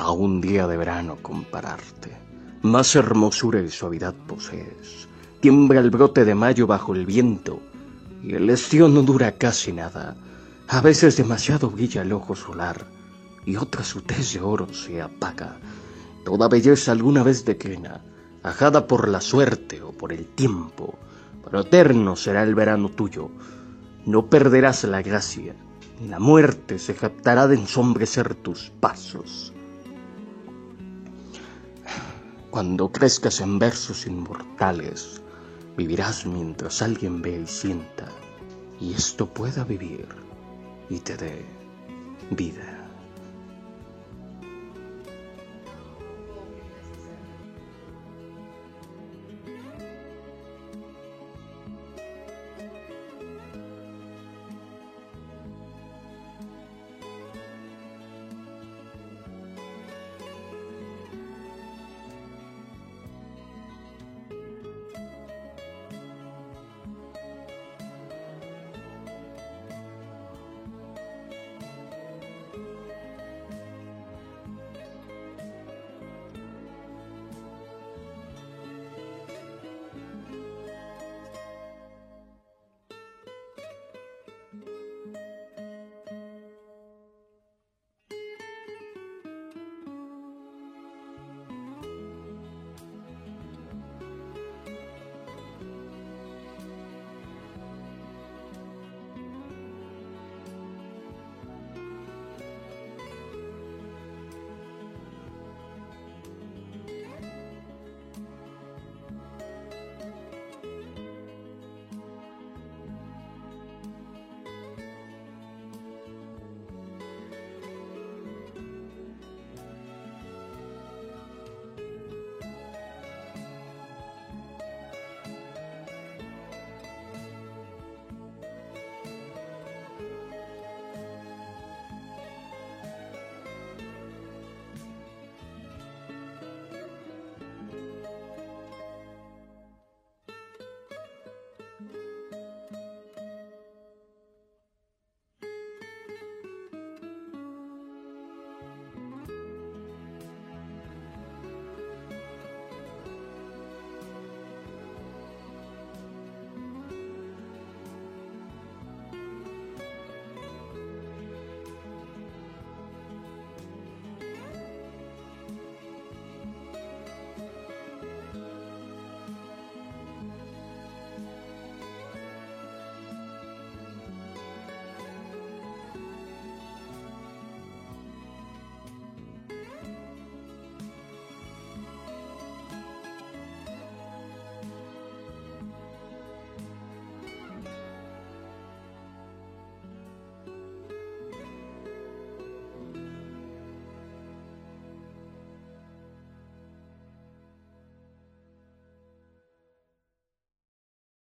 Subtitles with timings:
[0.00, 2.16] a un día de verano compararte.
[2.62, 5.08] Más hermosura y suavidad posees.
[5.40, 7.60] Tiembla el brote de mayo bajo el viento
[8.22, 10.16] y el estío no dura casi nada.
[10.68, 12.86] A veces demasiado brilla el ojo solar
[13.44, 15.56] y otra su tez de oro se apaga.
[16.24, 18.00] Toda belleza alguna vez declina,
[18.42, 20.98] ajada por la suerte o por el tiempo,
[21.44, 23.30] pero eterno será el verano tuyo.
[24.06, 25.54] No perderás la gracia,
[26.00, 29.52] ni la muerte se jactará de ensombrecer tus pasos.
[32.50, 35.22] Cuando crezcas en versos inmortales,
[35.76, 38.08] vivirás mientras alguien ve y sienta,
[38.80, 40.08] y esto pueda vivir
[40.88, 41.44] y te dé
[42.30, 42.79] vida.